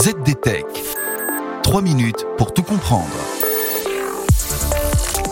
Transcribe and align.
ZDTech. 0.00 0.64
3 1.64 1.82
minutes 1.82 2.24
pour 2.36 2.54
tout 2.54 2.62
comprendre. 2.62 3.08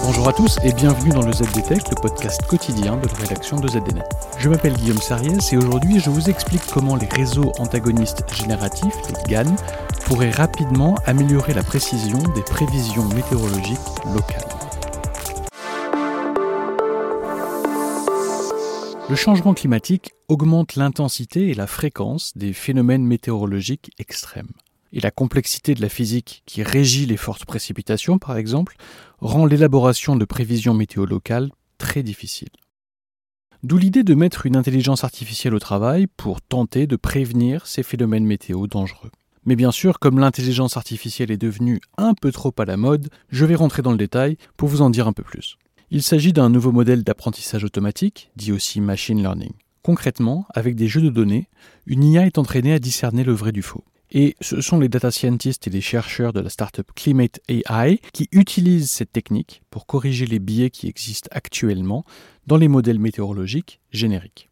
Bonjour 0.03 0.29
à 0.29 0.33
tous 0.33 0.59
et 0.65 0.73
bienvenue 0.73 1.11
dans 1.11 1.23
le 1.23 1.33
ZDTech, 1.33 1.89
le 1.89 1.95
podcast 2.03 2.45
quotidien 2.49 2.97
de 2.97 3.07
la 3.07 3.15
rédaction 3.15 3.61
de 3.61 3.69
ZDNet. 3.69 4.03
Je 4.39 4.49
m'appelle 4.49 4.73
Guillaume 4.73 5.01
Sariès 5.01 5.53
et 5.53 5.57
aujourd'hui 5.57 6.01
je 6.01 6.11
vous 6.11 6.29
explique 6.29 6.67
comment 6.75 6.97
les 6.97 7.07
réseaux 7.07 7.53
antagonistes 7.61 8.25
génératifs, 8.35 8.97
les 9.09 9.33
GAN, 9.33 9.55
pourraient 10.07 10.33
rapidement 10.33 10.97
améliorer 11.07 11.55
la 11.55 11.63
précision 11.63 12.19
des 12.35 12.43
prévisions 12.43 13.05
météorologiques 13.15 13.79
locales. 14.13 14.66
Le 19.09 19.15
changement 19.15 19.55
climatique 19.55 20.15
augmente 20.27 20.75
l'intensité 20.75 21.49
et 21.49 21.55
la 21.55 21.69
fréquence 21.69 22.37
des 22.37 22.53
phénomènes 22.53 23.07
météorologiques 23.07 23.93
extrêmes. 24.01 24.51
Et 24.93 24.99
la 24.99 25.13
complexité 25.13 25.77
de 25.77 25.81
la 25.81 25.89
physique 25.89 26.43
qui 26.45 26.65
régit 26.65 27.07
les 27.07 27.17
fortes 27.17 27.45
précipitations, 27.45 28.19
par 28.19 28.37
exemple, 28.37 28.77
rend 29.21 29.47
l'élaboration 29.47 30.17
de 30.17 30.25
prévisions 30.25 30.75
météo 30.75 31.07
locales 31.07 31.53
très 31.79 32.03
difficile. 32.03 32.49
D'où 33.63 33.79
l'idée 33.79 34.03
de 34.03 34.15
mettre 34.15 34.45
une 34.45 34.57
intelligence 34.57 35.05
artificielle 35.05 35.55
au 35.55 35.61
travail 35.61 36.09
pour 36.17 36.43
tenter 36.43 36.89
de 36.89 36.97
prévenir 36.97 37.69
ces 37.69 37.85
phénomènes 37.85 38.27
météo 38.27 38.67
dangereux. 38.67 39.13
Mais 39.45 39.55
bien 39.55 39.71
sûr, 39.71 40.01
comme 40.01 40.19
l'intelligence 40.19 40.77
artificielle 40.77 41.31
est 41.31 41.37
devenue 41.37 41.81
un 41.97 42.15
peu 42.15 42.33
trop 42.33 42.53
à 42.59 42.65
la 42.65 42.77
mode, 42.77 43.09
je 43.29 43.45
vais 43.45 43.55
rentrer 43.55 43.83
dans 43.83 43.93
le 43.93 43.99
détail 43.99 44.37
pour 44.57 44.69
vous 44.69 44.83
en 44.83 44.91
dire 44.91 45.07
un 45.07 45.13
peu 45.13 45.23
plus. 45.23 45.59
Il 45.91 46.03
s'agit 46.03 46.33
d'un 46.33 46.51
nouveau 46.51 46.73
modèle 46.73 47.05
d'apprentissage 47.05 47.63
automatique, 47.63 48.31
dit 48.35 48.51
aussi 48.51 48.81
machine 48.81 49.21
learning. 49.21 49.53
Concrètement, 49.83 50.45
avec 50.53 50.75
des 50.75 50.89
jeux 50.89 51.01
de 51.01 51.11
données, 51.11 51.49
une 51.87 52.03
IA 52.03 52.27
est 52.27 52.39
entraînée 52.39 52.73
à 52.73 52.81
discerner 52.81 53.23
le 53.23 53.33
vrai 53.33 53.53
du 53.53 53.63
faux. 53.63 53.85
Et 54.11 54.35
ce 54.41 54.61
sont 54.61 54.81
les 54.81 54.89
data 54.89 55.13
scientists 55.13 55.69
et 55.69 55.71
les 55.71 55.81
chercheurs 55.81 56.33
de 56.33 56.41
la 56.41 56.51
startup 56.51 56.91
Climate 56.97 57.41
AI 57.49 58.01
qui 58.13 58.29
utilisent 58.33 58.91
cette 58.91 59.13
technique 59.13 59.63
pour 59.71 59.87
corriger 59.87 60.27
les 60.27 60.41
biais 60.41 60.71
qui 60.71 60.89
existent 60.89 61.29
actuellement 61.31 62.05
dans 62.49 62.57
les 62.57 62.69
modèles 62.69 62.99
météorologiques 62.99 63.81
génériques. 63.93 64.49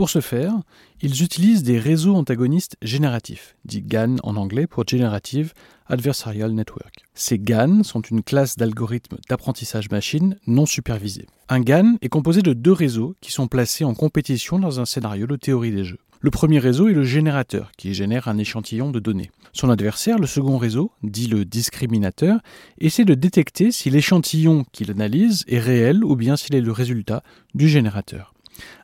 Pour 0.00 0.08
ce 0.08 0.22
faire, 0.22 0.54
ils 1.02 1.22
utilisent 1.22 1.62
des 1.62 1.78
réseaux 1.78 2.14
antagonistes 2.14 2.78
génératifs, 2.80 3.54
dit 3.66 3.82
GAN 3.82 4.16
en 4.22 4.36
anglais 4.36 4.66
pour 4.66 4.88
Generative 4.88 5.52
Adversarial 5.88 6.52
Network. 6.52 7.04
Ces 7.12 7.38
GAN 7.38 7.82
sont 7.82 8.00
une 8.00 8.22
classe 8.22 8.56
d'algorithmes 8.56 9.18
d'apprentissage 9.28 9.90
machine 9.90 10.38
non 10.46 10.64
supervisés. 10.64 11.26
Un 11.50 11.60
GAN 11.60 11.96
est 12.00 12.08
composé 12.08 12.40
de 12.40 12.54
deux 12.54 12.72
réseaux 12.72 13.14
qui 13.20 13.30
sont 13.30 13.46
placés 13.46 13.84
en 13.84 13.92
compétition 13.92 14.58
dans 14.58 14.80
un 14.80 14.86
scénario 14.86 15.26
de 15.26 15.36
théorie 15.36 15.70
des 15.70 15.84
jeux. 15.84 15.98
Le 16.20 16.30
premier 16.30 16.60
réseau 16.60 16.88
est 16.88 16.94
le 16.94 17.04
générateur, 17.04 17.70
qui 17.76 17.92
génère 17.92 18.26
un 18.26 18.38
échantillon 18.38 18.90
de 18.90 19.00
données. 19.00 19.30
Son 19.52 19.68
adversaire, 19.68 20.18
le 20.18 20.26
second 20.26 20.56
réseau, 20.56 20.92
dit 21.02 21.26
le 21.26 21.44
discriminateur, 21.44 22.40
essaie 22.78 23.04
de 23.04 23.12
détecter 23.12 23.70
si 23.70 23.90
l'échantillon 23.90 24.64
qu'il 24.72 24.90
analyse 24.90 25.44
est 25.46 25.58
réel 25.58 26.02
ou 26.04 26.16
bien 26.16 26.38
s'il 26.38 26.54
est 26.54 26.62
le 26.62 26.72
résultat 26.72 27.22
du 27.54 27.68
générateur. 27.68 28.32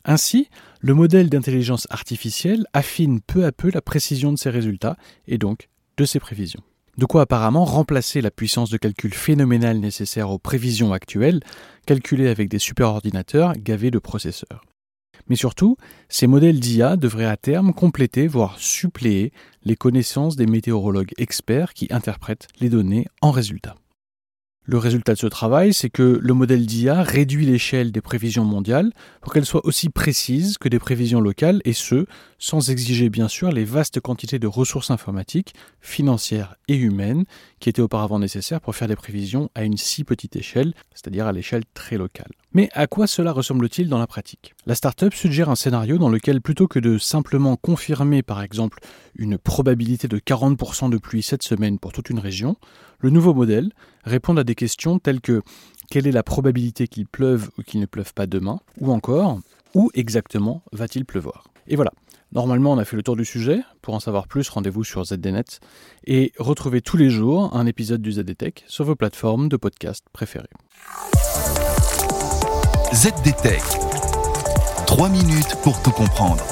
Ainsi, 0.05 0.49
le 0.81 0.95
modèle 0.95 1.29
d'intelligence 1.29 1.87
artificielle 1.91 2.67
affine 2.73 3.21
peu 3.21 3.45
à 3.45 3.53
peu 3.53 3.71
la 3.73 3.83
précision 3.83 4.33
de 4.33 4.39
ses 4.39 4.51
résultats 4.51 4.97
et 5.27 5.39
donc 5.39 5.69
de 5.97 6.05
ses 6.05 6.21
prévisions. 6.21 6.63
De 6.99 7.05
quoi 7.05 7.23
apparemment 7.23 7.65
remplacer 7.65 8.23
la 8.23 8.31
puissance 8.31 8.71
de 8.71 8.79
calcul 8.79 9.13
phénoménale 9.13 9.79
nécessaire 9.79 10.31
aux 10.31 10.39
prévisions 10.39 10.93
actuelles, 10.93 11.41
calculées 11.85 12.29
avec 12.29 12.49
des 12.49 12.59
superordinateurs 12.59 13.53
gavés 13.53 13.91
de 13.91 13.99
processeurs. 13.99 14.65
Mais 15.29 15.37
surtout, 15.37 15.77
ces 16.09 16.27
modèles 16.27 16.61
d'IA 16.61 16.97
devraient 16.97 17.27
à 17.27 17.37
terme 17.37 17.75
compléter, 17.75 18.27
voire 18.27 18.59
suppléer, 18.59 19.33
les 19.65 19.77
connaissances 19.77 20.37
des 20.37 20.47
météorologues 20.47 21.13
experts 21.19 21.75
qui 21.75 21.89
interprètent 21.91 22.49
les 22.61 22.69
données 22.69 23.07
en 23.21 23.31
résultats. 23.31 23.75
Le 24.69 24.79
résultat 24.79 25.15
de 25.15 25.19
ce 25.19 25.29
travail, 25.29 25.73
c'est 25.73 25.91
que 25.91 26.19
le 26.21 26.35
modèle 26.35 26.67
d'IA 26.67 27.05
réduit 27.05 27.47
l'échelle 27.47 27.93
des 27.93 28.01
prévisions 28.01 28.45
mondiales 28.45 28.91
pour 29.21 29.33
qu'elles 29.33 29.47
soient 29.47 29.65
aussi 29.65 29.91
précises 29.91 30.59
que 30.59 30.69
des 30.69 30.81
prévisions 30.81 31.21
locales, 31.21 31.61
et 31.65 31.73
ce, 31.73 32.07
sans 32.41 32.69
exiger 32.69 33.09
bien 33.09 33.29
sûr 33.29 33.53
les 33.53 33.65
vastes 33.65 34.01
quantités 34.01 34.41
de 34.41 34.49
ressources 34.49 34.91
informatiques, 34.91 35.55
financières 35.81 36.57
et 36.67 36.75
humaines 36.75 37.27
qui 37.61 37.69
étaient 37.69 37.81
auparavant 37.81 38.19
nécessaires 38.19 38.61
pour 38.61 38.75
faire 38.75 38.89
des 38.89 38.97
prévisions 38.97 39.51
à 39.55 39.63
une 39.63 39.77
si 39.77 40.03
petite 40.03 40.35
échelle, 40.35 40.75
c'est-à-dire 40.95 41.29
à, 41.29 41.33
l'échelle 41.33 41.63
très 41.73 41.97
locale. 41.97 42.33
Mais 42.53 42.69
à 42.73 42.89
quoi 42.89 43.07
cela 43.07 43.31
ressemble-t-il 43.31 43.89
dans 43.89 43.99
la 43.99 44.09
pratique? 44.09 44.55
La 44.67 44.75
startup 44.75 45.15
suggère 45.15 45.49
un 45.49 45.55
scénario 45.55 45.97
dans 45.97 46.09
lequel 46.09 46.41
plutôt 46.41 46.67
que 46.67 46.81
de 46.81 46.99
simplement 46.99 47.55
confirmer 47.55 48.23
par 48.25 48.43
exemple 48.43 48.81
une 49.15 49.39
probabilité 49.39 50.09
de 50.09 50.19
40% 50.19 50.91
de 50.91 50.99
pluie 50.99 51.23
cette 51.23 51.45
semaine 51.45 51.79
pour 51.79 51.93
toute 51.93 52.11
une 52.11 52.19
région, 52.19 52.57
le 52.99 53.11
nouveau 53.11 53.33
modèle 53.33 53.71
répond 54.07 54.37
à 54.37 54.45
des 54.45 54.55
questions 54.55 54.99
telles 54.99 55.21
que 55.21 55.43
quelle 55.91 56.07
est 56.07 56.13
la 56.13 56.23
probabilité 56.23 56.89
qu'il 56.89 57.07
pleuve 57.07 57.51
ou 57.59 57.63
qu'il 57.63 57.81
ne 57.81 57.87
pleuve 57.87 58.15
pas 58.15 58.27
demain, 58.27 58.61
ou 58.81 58.93
encore 58.93 59.41
où 59.75 59.91
exactement 59.95 60.63
va-t-il 60.73 61.05
pleuvoir? 61.05 61.49
Et 61.69 61.77
voilà, 61.77 61.93
normalement 62.33 62.73
on 62.73 62.79
a 62.79 62.85
fait 62.85 62.97
le 62.97 63.03
tour 63.03 63.17
du 63.17 63.25
sujet. 63.25 63.61
Pour 63.83 63.95
en 63.95 64.01
savoir 64.01 64.27
plus, 64.27 64.49
rendez-vous 64.49 64.85
sur 64.85 65.05
ZDNet 65.05 65.61
et 66.07 66.33
retrouvez 66.39 66.81
tous 66.81 66.97
les 66.97 67.11
jours 67.11 67.55
un 67.55 67.67
épisode 67.67 68.01
du 68.01 68.13
ZDTech 68.13 68.65
sur 68.67 68.85
vos 68.85 68.97
plateformes 68.97 69.49
de 69.49 69.57
podcast 69.57 70.05
préférées. 70.13 70.49
ZDTech. 72.95 73.63
3 74.87 75.09
minutes 75.09 75.57
pour 75.63 75.83
tout 75.83 75.91
comprendre. 75.91 76.45